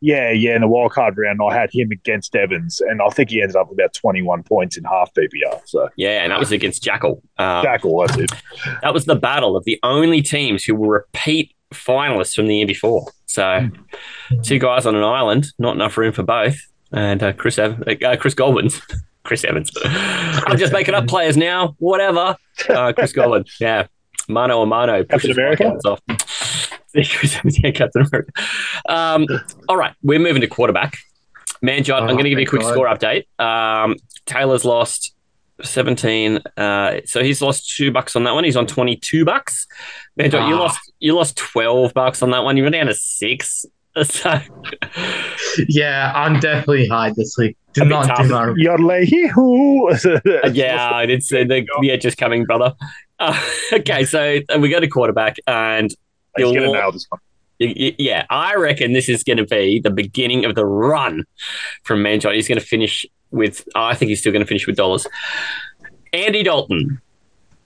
[0.00, 0.54] Yeah, yeah.
[0.54, 3.56] In the wild card round, I had him against Evans, and I think he ended
[3.56, 5.60] up with about 21 points in half PPR.
[5.64, 7.22] So Yeah, and that was against Jackal.
[7.38, 8.30] Um, Jackal, that's it.
[8.82, 12.66] that was the battle of the only teams who will repeat finalists from the year
[12.66, 13.10] before.
[13.24, 13.68] So,
[14.42, 16.58] two guys on an island, not enough room for both.
[16.92, 18.80] And uh, Chris Ev- uh, Chris Godwin's.
[19.24, 19.72] Chris Evans.
[19.84, 21.74] I'm just making up players now.
[21.78, 22.36] Whatever.
[22.68, 23.44] Uh, Chris Goldwyn.
[23.58, 23.88] Yeah.
[24.28, 25.04] Mano a mano.
[25.04, 25.64] Captain America?
[25.64, 26.00] Vikings Off.
[26.94, 28.32] Yeah, Captain America.
[28.88, 29.26] Um,
[29.68, 29.92] all right.
[30.02, 30.96] We're moving to quarterback.
[31.62, 32.72] Manjot, I'm Oh, going to give you a quick God.
[32.72, 33.24] score update.
[33.38, 35.14] Um, Taylor's lost
[35.62, 36.40] 17.
[36.56, 38.44] Uh, so he's lost two bucks on that one.
[38.44, 39.66] He's on 22 bucks.
[40.18, 40.58] Manjot, you Ah.
[40.60, 42.56] lost you lost 12 bucks on that one.
[42.56, 43.66] You went down to six.
[44.04, 44.38] So
[45.68, 47.56] Yeah, I'm definitely high this week.
[47.72, 48.18] Do A bit not tough.
[48.26, 49.88] do my Yodley-hoo.
[50.44, 52.74] Uh, yeah, I did say the the edge is coming, brother.
[53.18, 53.40] Uh,
[53.72, 55.90] okay, so uh, we go to quarterback, and
[56.36, 57.20] He's going to nail this one.
[57.58, 61.24] yeah, I reckon this is going to be the beginning of the run
[61.82, 62.34] from Manjot.
[62.34, 65.06] He's going to finish with, I think he's still going to finish with dollars.
[66.12, 67.00] Andy Dalton.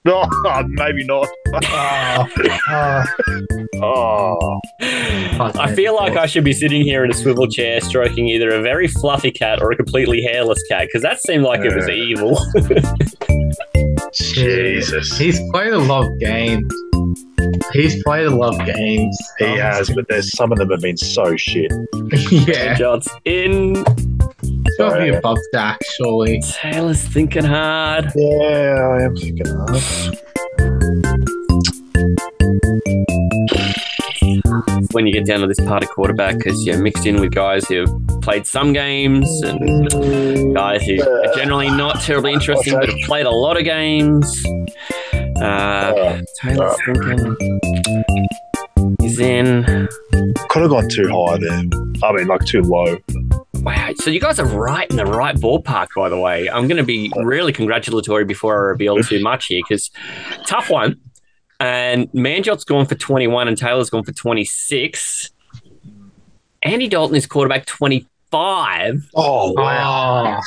[0.05, 0.27] No,
[0.69, 1.29] maybe not.
[1.53, 2.27] Oh,
[2.71, 3.05] oh,
[3.83, 4.61] Oh,
[5.39, 8.63] I feel like I should be sitting here in a swivel chair stroking either a
[8.63, 12.39] very fluffy cat or a completely hairless cat because that seemed like it was evil.
[14.35, 15.17] Jesus.
[15.17, 16.73] He's played a lot of games.
[17.73, 19.19] He's played a lot of games.
[19.39, 21.71] He um, has, but there's some of them have been so shit.
[22.31, 23.75] yeah, Manjot's in.
[24.79, 26.41] got to be above that, surely.
[26.41, 28.11] Taylor's thinking hard.
[28.15, 31.10] Yeah, I am thinking hard.
[34.93, 37.67] When you get down to this part of quarterback because you're mixed in with guys
[37.69, 42.99] who have played some games and guys who are generally not terribly interesting but have
[43.05, 44.45] played a lot of games.
[45.41, 47.37] Uh, Taylor's thinking
[49.01, 49.89] he's in.
[50.49, 51.63] Could have gone too high there.
[52.03, 52.97] I mean, like too low.
[53.63, 56.49] Wow, so you guys are right in the right ballpark, by the way.
[56.49, 59.91] I'm going to be really congratulatory before I reveal too much here because
[60.47, 60.99] tough one.
[61.61, 65.31] And Manjot's gone for 21 and Taylor's gone for 26.
[66.63, 69.11] Andy Dalton is quarterback 25.
[69.15, 70.41] Oh, Oh,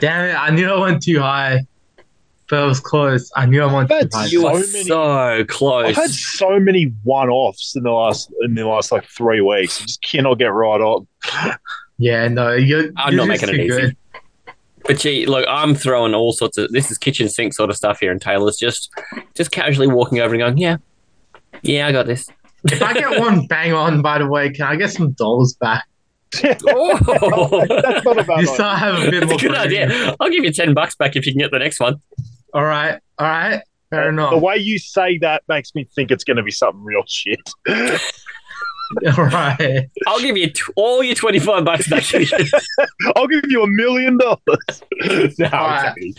[0.00, 0.34] damn it.
[0.34, 1.60] I knew I went too high,
[2.50, 3.30] but it was close.
[3.36, 4.26] I knew I went too high.
[4.26, 5.86] You So are many- so close.
[5.86, 9.80] I've had so many one-offs in the last in the last like three weeks.
[9.82, 11.06] I just cannot get right on.
[11.98, 13.96] Yeah, no, you're, I'm you're not making it too easy.
[14.84, 14.94] Good.
[14.94, 18.00] But gee, look, I'm throwing all sorts of this is kitchen sink sort of stuff
[18.00, 18.90] here, and Taylor's just
[19.34, 20.76] just casually walking over and going, Yeah,
[21.62, 22.28] yeah, I got this.
[22.64, 25.84] If I get one bang on, by the way, can I get some dollars back?
[26.68, 28.54] oh, That's not a bad You idea.
[28.54, 29.90] start having a bit that's more a good freedom.
[29.92, 30.16] idea.
[30.20, 31.96] I'll give you ten bucks back if you can get the next one.
[32.52, 34.30] All right, all right, fair enough.
[34.32, 37.38] The way you say that makes me think it's going to be something real shit.
[39.18, 39.88] All right.
[40.06, 42.04] I'll give you t- all your twenty five bucks back.
[43.16, 44.38] I'll give you a million dollars.
[45.38, 45.94] no, Alright.
[45.96, 46.14] exactly.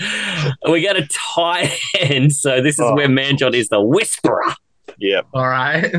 [0.71, 2.95] We got a tie end, so this is Oh.
[2.95, 4.53] where Manjot is the whisperer.
[4.97, 5.21] Yeah.
[5.33, 5.93] All right.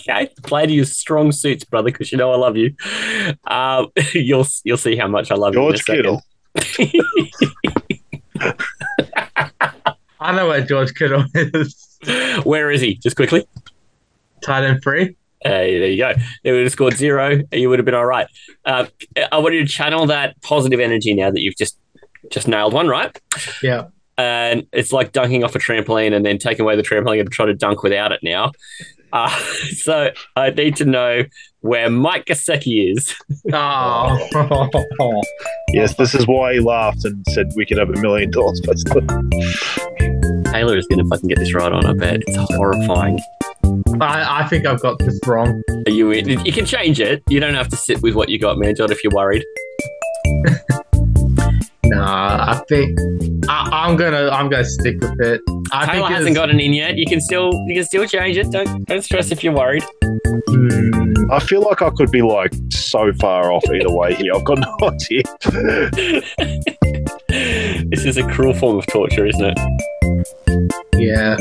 [0.00, 2.74] Okay, play to your strong suits, brother, because you know I love you.
[3.46, 5.94] Um, you'll you'll see how much I love George you.
[5.94, 6.20] in a
[6.78, 7.02] second.
[10.20, 11.98] I know where George Kittle is.
[12.44, 12.94] Where is he?
[12.96, 13.46] Just quickly.
[14.42, 15.16] Tight end free.
[15.42, 16.14] Hey, there you go.
[16.42, 17.40] They would have scored zero.
[17.52, 18.26] You would have been all right.
[18.64, 18.86] Uh,
[19.30, 21.78] I want you to channel that positive energy now that you've just
[22.30, 23.18] just nailed one, right?
[23.62, 23.86] Yeah.
[24.16, 27.46] And it's like dunking off a trampoline and then taking away the trampoline and try
[27.46, 28.50] to dunk without it now.
[29.12, 29.30] Uh,
[29.76, 31.22] so I need to know
[31.60, 33.14] where Mike Gesicki is.
[33.52, 35.22] Oh.
[35.72, 38.60] Yes, this is why he laughed and said we could have a million dollars.
[38.64, 38.76] But
[40.52, 41.86] Taylor is going to fucking get this right on.
[41.86, 43.18] I bet it's horrifying.
[44.00, 45.62] I, I think I've got this wrong.
[45.86, 46.28] Are you in?
[46.44, 47.22] You can change it.
[47.28, 48.74] You don't have to sit with what you got, man.
[48.74, 49.44] John, if you're worried.
[51.90, 52.98] Nah, I think
[53.48, 55.40] I, I'm gonna I'm gonna stick with it.
[55.72, 56.98] I Taylor think hasn't it's- gotten in yet.
[56.98, 58.50] You can still you can still change it.
[58.50, 59.82] Don't don't stress if you're worried.
[60.04, 64.34] Hmm, I feel like I could be like so far off either way here.
[64.34, 65.22] I've got no idea.
[67.90, 69.58] this is a cruel form of torture, isn't it?
[70.98, 71.38] yeah.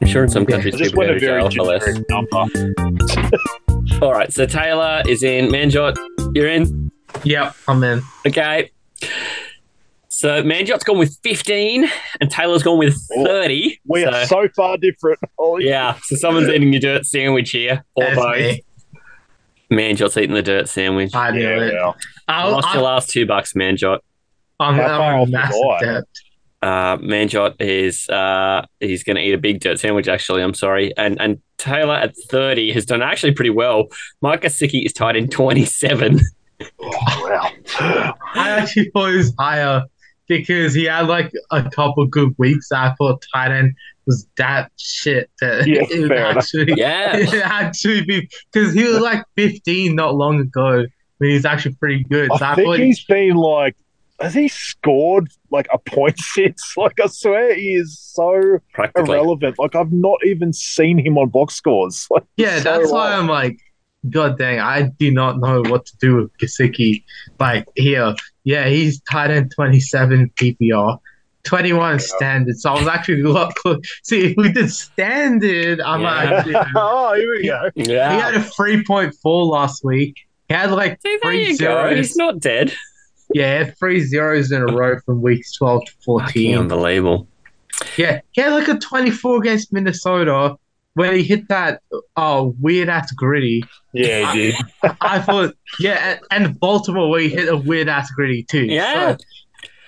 [0.00, 1.70] I'm sure in some countries I just people went go a to very jail for
[1.70, 1.84] less.
[1.84, 4.02] generic number.
[4.04, 5.48] All right, so Taylor is in.
[5.50, 5.96] Manjot,
[6.34, 6.90] you're in.
[7.24, 8.02] Yep, I'm in.
[8.26, 8.70] Okay.
[10.08, 11.88] So Manjot's gone with 15,
[12.20, 13.80] and Taylor's gone with 30.
[13.86, 15.18] We so, are so far different.
[15.38, 18.36] Holy yeah, so someone's eating your dirt sandwich here, or That's both.
[18.36, 18.64] me.
[19.70, 21.14] Manjot's eating the dirt sandwich.
[21.14, 21.72] I knew Yeah, it.
[21.74, 23.98] well, I'll, Lost your I'll, last two bucks, Manjot.
[24.60, 26.04] I'm, How far I'm off massive debt.
[26.60, 30.08] Uh, Manjot is uh, he's going to eat a big dirt sandwich.
[30.08, 30.96] Actually, I'm sorry.
[30.96, 33.88] And and Taylor at 30 has done actually pretty well.
[34.22, 36.20] Mike Gesicki is tied in 27.
[36.80, 37.52] Wow.
[38.34, 39.84] I actually thought he was higher
[40.26, 42.72] because he had like a couple good weeks.
[42.72, 43.74] I thought tight end
[44.06, 47.16] was that shit that Yeah, it would actually Yeah.
[47.18, 50.84] it actually be because he was like 15 not long ago.
[51.20, 52.30] But he's actually pretty good.
[52.38, 53.76] So I I, think thought he's been like,
[54.20, 56.74] has he scored like a point since?
[56.76, 59.14] Like, I swear he is so Practically.
[59.16, 59.58] irrelevant.
[59.58, 62.06] Like, I've not even seen him on box scores.
[62.10, 63.12] Like, Yeah, so that's why.
[63.14, 63.58] I'm like,
[64.10, 67.02] God dang, I do not know what to do with Gesicki.
[67.40, 70.98] Like here, yeah, he's tight end 27 PPR,
[71.42, 72.56] 21 standard.
[72.58, 73.80] So I was actually a lot close.
[74.04, 76.14] See, if we did standard, I'm Yeah.
[76.38, 76.54] actually.
[76.76, 77.70] oh, here we go.
[77.74, 79.12] Yeah, He had a 3.4
[79.50, 80.16] last week.
[80.48, 81.88] He had like See, three you go.
[81.88, 81.96] zeros.
[81.96, 82.72] He's not dead.
[83.34, 86.58] Yeah, he had three zeros in a row from weeks 12 to 14.
[86.58, 87.28] Unbelievable.
[87.96, 90.56] Yeah, he had like a 24 against Minnesota
[90.94, 91.80] when he hit that
[92.16, 93.62] oh weird ass griddy.
[93.92, 94.54] Yeah, he did.
[95.00, 98.64] I thought, yeah, and, and Baltimore where he hit a weird ass griddy too.
[98.64, 99.16] Yeah.
[99.16, 99.24] So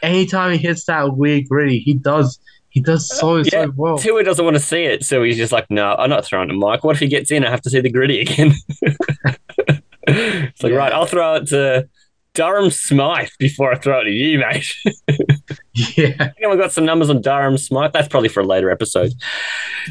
[0.03, 3.65] anytime he hits that weird griddy, he does he does so Yeah.
[3.65, 3.99] so well.
[3.99, 6.55] Tua doesn't want to see it, so he's just like, "No, I'm not throwing to
[6.55, 6.85] Mike.
[6.85, 7.45] What if he gets in?
[7.45, 8.53] I have to see the griddy again."
[10.07, 10.79] it's like, Yeah.
[10.79, 11.89] right, I'll throw it to
[12.35, 14.73] Durham Smythe before I throw it to you, mate.
[15.97, 17.93] Yeah, Anyone got some numbers on Durham Smythe?
[17.93, 19.13] That's probably for a later episode.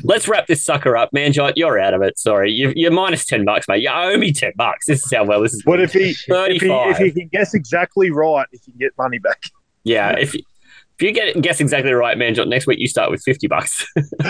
[0.03, 1.53] Let's wrap this sucker up, Manjot.
[1.55, 2.19] You're out of it.
[2.19, 3.81] Sorry, you, you're minus ten bucks, mate.
[3.81, 4.85] You owe me ten bucks.
[4.87, 5.63] This is how well this is.
[5.65, 9.19] But if he, if he if he can guess exactly right, he can get money
[9.19, 9.41] back.
[9.83, 10.41] yeah, if you,
[10.99, 13.85] if you get guess exactly right, Manjot, next week you start with fifty bucks.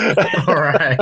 [0.46, 0.98] all right.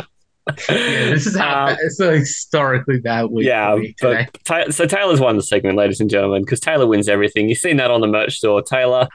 [0.69, 3.47] Yeah, this is how Um, bad, it's a historically bad week.
[3.47, 7.09] Yeah, for but Ta- so Taylor's won the segment, ladies and gentlemen, because Taylor wins
[7.09, 7.49] everything.
[7.49, 8.63] You've seen that on the merch store.
[8.63, 9.09] Taylor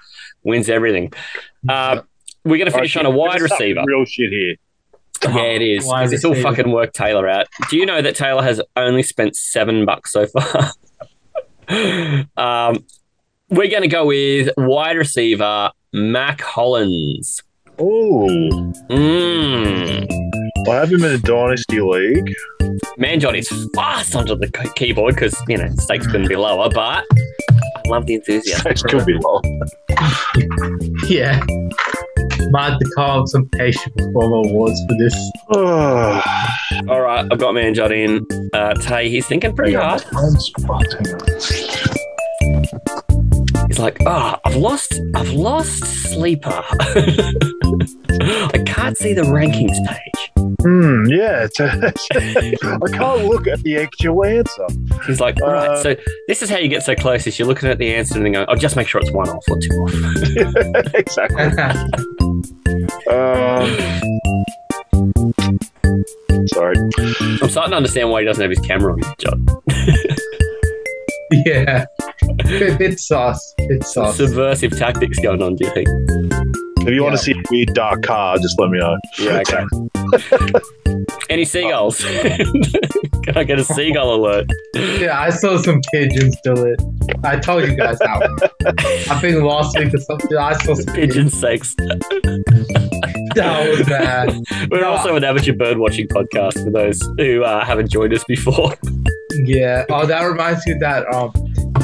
[0.44, 1.12] wins everything.
[1.68, 2.02] Uh,
[2.44, 3.82] we're going to finish on a wide receiver.
[3.86, 4.56] Real shit here.
[5.24, 5.84] Yeah, it is.
[5.84, 7.48] 'cause Wide It's all fucking work Taylor out.
[7.70, 10.72] Do you know that Taylor has only spent seven bucks so far?
[12.38, 12.86] um,
[13.50, 17.42] we're going to go with wide receiver Mack Hollins.
[17.86, 18.28] Oh,
[18.90, 20.08] Mm.
[20.70, 22.34] I have him in a dynasty league.
[22.98, 27.82] Manjot is fast onto the keyboard because, you know, stakes couldn't be lower, but I
[27.88, 28.72] love the enthusiasm.
[28.72, 29.42] It could be low.
[31.10, 31.44] Yeah.
[32.52, 35.32] Might have to call some patient performer awards for this.
[35.50, 38.26] All right, I've got Manjot in.
[38.54, 40.04] Uh, Tay, he's thinking pretty hard.
[43.74, 46.48] He's like, oh, I've lost, I've lost sleeper.
[46.70, 50.32] I can't see the rankings page.
[50.62, 51.48] Hmm, yeah.
[51.58, 54.68] I can't look at the actual answer.
[55.08, 55.70] He's like, right.
[55.70, 55.96] Uh, So
[56.28, 57.26] this is how you get so close.
[57.26, 59.28] Is you're looking at the answer and then going, oh, just make sure it's one
[59.28, 60.94] off or two off.
[60.94, 61.44] exactly.
[63.10, 63.76] Um,
[66.46, 66.78] sorry.
[67.42, 69.48] I'm starting to understand why he doesn't have his camera on, John.
[71.44, 71.86] yeah.
[72.44, 73.54] Bit, bit sauce.
[73.58, 74.18] Bit sauce.
[74.18, 75.56] Subversive tactics going on.
[75.56, 75.88] Do you think?
[76.86, 78.98] If you want to see a weird dark car, just let me know.
[79.18, 79.42] Yeah.
[79.48, 79.64] Okay.
[81.30, 82.04] Any seagulls?
[83.24, 84.48] Can I get a seagull alert?
[84.76, 86.82] Yeah, I saw some pigeons do it.
[87.24, 88.52] I told you guys that.
[89.10, 91.74] I think last week or something, I saw some Pigeon sakes.
[93.36, 94.38] That was bad.
[94.70, 94.92] We're No.
[94.92, 98.74] also an amateur bird watching podcast for those who uh, haven't joined us before.
[99.46, 99.86] Yeah.
[99.90, 101.12] Oh, that reminds me of that.
[101.14, 101.32] Um,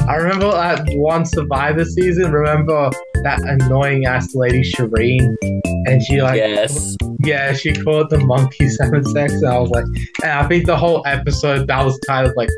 [0.09, 2.31] I remember that one Survivor season.
[2.31, 2.89] Remember
[3.23, 5.37] that annoying ass lady Shireen,
[5.85, 6.97] and she like, yes.
[7.19, 9.85] yeah, she called the monkeys having sex, and I was like,
[10.23, 12.49] and I think the whole episode that was titled like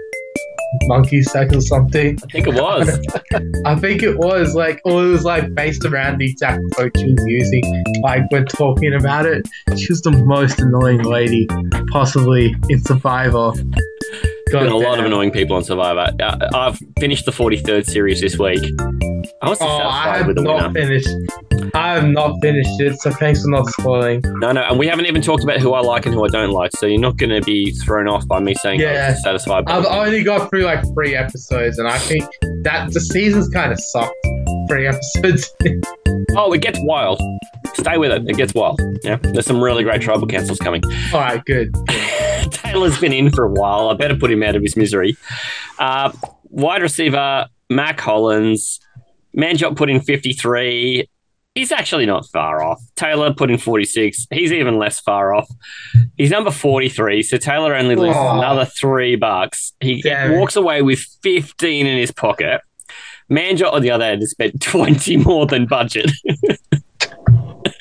[0.83, 2.17] monkey sex or something.
[2.23, 2.99] I think it was.
[3.65, 7.11] I think it was like, or it was like based around the exact quote she
[7.11, 9.45] was using, like when talking about it.
[9.77, 11.47] She was the most annoying lady
[11.91, 13.51] possibly in Survivor.
[14.51, 16.11] Been a lot of annoying people on Survivor.
[16.21, 18.59] Uh, I've finished the 43rd series this week.
[19.41, 20.85] I was Oh, I have with the not winner.
[20.87, 21.09] finished.
[21.73, 24.21] I have not finished it, so thanks for not spoiling.
[24.39, 26.51] No, no, and we haven't even talked about who I like and who I don't
[26.51, 26.71] like.
[26.75, 29.07] So you're not going to be thrown off by me saying Yeah.
[29.09, 29.65] was dissatisfied.
[29.65, 30.01] by I've the winner.
[30.01, 32.26] only got through like three episodes, and I think
[32.63, 34.13] that the season's kind of sucked.
[34.69, 34.88] Three
[35.23, 35.49] episodes.
[36.36, 37.21] Oh, it gets wild.
[37.76, 38.30] Stay with it.
[38.30, 38.80] It gets wild.
[39.03, 40.84] Yeah, there's some really great tribal councils coming.
[41.13, 41.73] All right, good.
[42.51, 43.89] Taylor's been in for a while.
[43.89, 45.17] I better put him out of his misery.
[45.79, 46.11] Uh,
[46.49, 48.79] wide receiver, Mack Hollins.
[49.37, 51.07] Manjot put in 53.
[51.55, 52.81] He's actually not far off.
[52.95, 54.27] Taylor put in 46.
[54.31, 55.49] He's even less far off.
[56.17, 57.23] He's number 43.
[57.23, 58.37] So Taylor only loses Aw.
[58.37, 59.73] another three bucks.
[59.81, 62.61] He Damn walks away with 15 in his pocket.
[63.29, 66.11] Manjot, on the other hand, has spent 20 more than budget.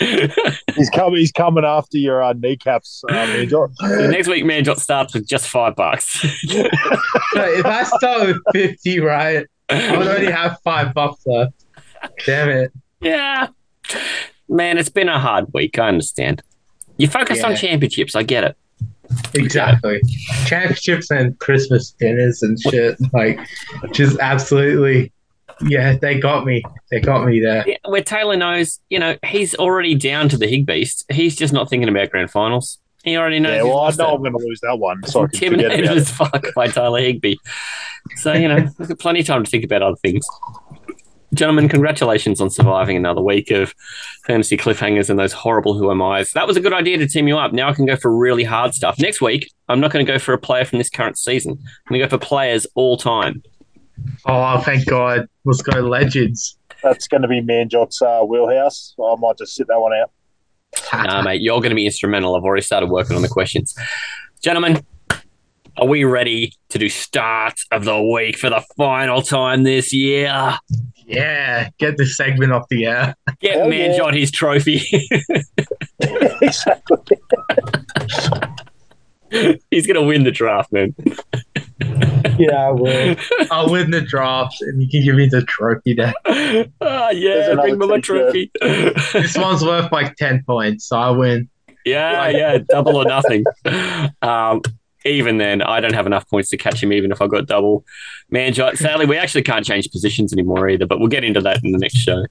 [0.75, 1.19] He's coming.
[1.19, 3.75] He's coming after your uh, kneecaps, uh, Manjot.
[3.79, 6.25] So next week, Manjot starts with just five bucks.
[7.33, 11.65] So if I start with 50, right, I would already have five bucks left.
[12.27, 12.73] Damn it.
[13.01, 13.49] yeah.
[14.49, 15.79] Man, it's been a hard week.
[15.79, 16.43] I understand.
[16.97, 18.17] You focus on championships.
[18.17, 18.57] I get it.
[19.35, 20.01] Exactly.
[20.47, 22.97] Championships and Christmas dinners and shit.
[23.13, 23.39] Like,
[23.93, 25.13] just absolutely.
[25.67, 26.63] Yeah, they got me.
[26.91, 27.65] They got me there.
[27.67, 31.05] Yeah, where Taylor knows, you know, he's already down to the Hig Beast.
[31.13, 32.79] He's just not thinking about grand finals.
[33.05, 33.51] He already knows.
[33.51, 34.15] Yeah, he's well, I know it.
[34.15, 37.37] I'm going to lose that one, so I can intimidated as fuck by Tyler Higbee.
[38.17, 40.27] So, you know, we've got plenty of time to think about other things.
[41.33, 43.73] Gentlemen, congratulations on surviving another week of
[44.25, 46.33] fantasy cliffhangers and those horrible Who Am I's.
[46.33, 47.53] That was a good idea to team you up.
[47.53, 48.99] Now I can go for really hard stuff.
[48.99, 51.53] Next week, I'm not going to go for a player from this current season.
[51.53, 53.43] I'm going to go for players all time.
[54.27, 55.29] Oh, thank God.
[55.45, 56.57] Let's go Legends.
[56.83, 58.95] That's going to be Manjot's uh, wheelhouse.
[59.03, 60.11] I might just sit that one out.
[60.93, 62.37] Nah, mate, you're going to be instrumental.
[62.37, 63.75] I've already started working on the questions.
[64.43, 64.85] Gentlemen,
[65.77, 70.59] are we ready to do start of the week for the final time this year?
[71.07, 73.15] Yeah, get this segment off the air.
[73.41, 74.83] Get Hell Manjot his trophy.
[76.41, 77.19] exactly.
[79.71, 80.95] He's going to win the draft, man.
[82.39, 83.17] Yeah, I will.
[83.51, 86.15] I'll win the draft and you can give me the trophy there.
[86.81, 88.51] Ah, yeah, bring me my trophy.
[88.63, 91.51] This one's worth like 10 points, so I win.
[91.85, 93.45] yeah, yeah, double or nothing.
[94.23, 94.63] Um,
[95.05, 97.85] even then, I don't have enough points to catch him, even if I got double.
[98.31, 101.73] Man, sadly, we actually can't change positions anymore either, but we'll get into that in
[101.73, 102.25] the next show.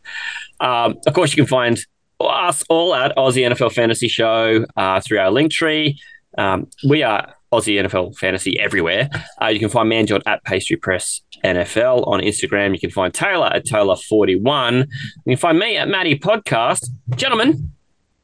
[0.60, 1.80] Um, of course, you can find
[2.20, 6.00] us all at Aussie NFL Fantasy Show uh, through our link tree.
[6.38, 9.10] Um, we are Aussie NFL Fantasy everywhere.
[9.42, 12.74] Uh, you can find Manjot at Pastry Press NFL on Instagram.
[12.74, 14.86] You can find Taylor at Taylor41.
[15.26, 16.90] You can find me at Matty Podcast.
[17.16, 17.74] Gentlemen,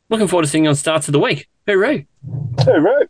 [0.10, 1.48] looking forward to seeing you on Starts of the Week.
[1.68, 2.06] Hooroo.
[2.68, 3.10] Right.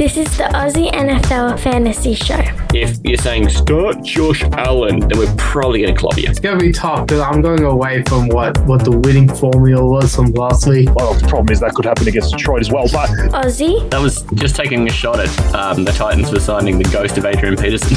[0.00, 2.40] This is the Aussie NFL Fantasy Show.
[2.72, 6.26] If you're saying start Josh Allen, then we're probably going to club you.
[6.26, 9.84] It's going to be tough because I'm going away from what, what the winning formula
[9.84, 10.88] was from last week.
[10.94, 12.84] Well, the problem is that could happen against Detroit as well.
[12.90, 13.10] But
[13.44, 17.18] Aussie, That was just taking a shot at um, the Titans for signing the ghost
[17.18, 17.94] of Adrian Peterson.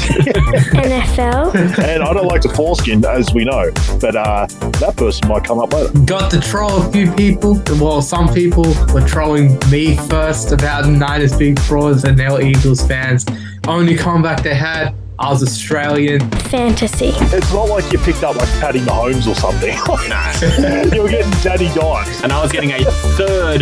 [0.74, 3.70] NFL, and I don't like the foreskin, as we know.
[3.98, 4.46] But uh,
[4.80, 5.98] that person might come up later.
[6.00, 7.62] Got to troll a few people.
[7.80, 12.84] Well, some people were trolling me first about Niners being frauds and they were Eagles
[12.84, 13.24] fans.
[13.68, 16.28] Only comeback they had, I was Australian.
[16.50, 19.70] Fantasy, It's not like you picked up like Patty Mahomes or something.
[20.92, 22.22] you were getting Daddy Dimes.
[22.22, 22.82] and I was getting a
[23.16, 23.60] third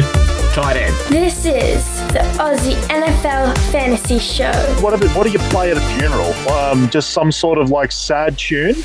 [0.55, 0.95] tight end.
[1.11, 4.53] this is the Aussie NFL Fantasy Show.
[4.81, 6.33] What, it, what do you play at a funeral?
[6.51, 8.77] Um, just some sort of like sad tune?